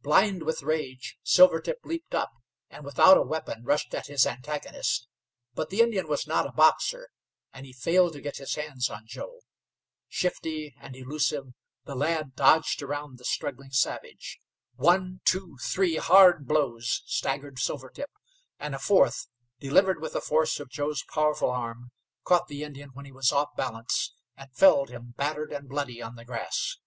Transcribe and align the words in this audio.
Blind 0.00 0.44
with 0.44 0.62
rage, 0.62 1.18
Silvertip 1.22 1.84
leaped 1.84 2.14
up, 2.14 2.30
and 2.70 2.86
without 2.86 3.18
a 3.18 3.22
weapon 3.22 3.62
rushed 3.64 3.92
at 3.94 4.06
his 4.06 4.26
antagonist; 4.26 5.06
but 5.52 5.68
the 5.68 5.80
Indian 5.80 6.08
was 6.08 6.26
not 6.26 6.46
a 6.46 6.52
boxer, 6.52 7.10
and 7.52 7.66
he 7.66 7.72
failed 7.74 8.14
to 8.14 8.22
get 8.22 8.38
his 8.38 8.54
hands 8.54 8.88
on 8.88 9.02
Joe. 9.06 9.40
Shifty 10.08 10.74
and 10.80 10.96
elusive, 10.96 11.48
the 11.84 11.94
lad 11.94 12.34
dodged 12.34 12.80
around 12.80 13.18
the 13.18 13.26
struggling 13.26 13.72
savage. 13.72 14.38
One, 14.76 15.20
two, 15.26 15.58
three 15.62 15.96
hard 15.96 16.46
blows 16.48 17.02
staggered 17.04 17.58
Silvertip, 17.58 18.08
and 18.58 18.74
a 18.74 18.78
fourth, 18.78 19.26
delivered 19.60 20.00
with 20.00 20.14
the 20.14 20.22
force 20.22 20.58
of 20.60 20.70
Joe's 20.70 21.02
powerful 21.04 21.50
arm, 21.50 21.90
caught 22.24 22.48
the 22.48 22.64
Indian 22.64 22.88
when 22.94 23.04
he 23.04 23.12
was 23.12 23.30
off 23.32 23.50
his 23.50 23.56
balance, 23.62 24.14
and 24.34 24.50
felled 24.56 24.88
him, 24.88 25.12
battered 25.18 25.52
and 25.52 25.68
bloody, 25.68 26.00
on 26.00 26.14
the 26.14 26.24
grass. 26.24 26.78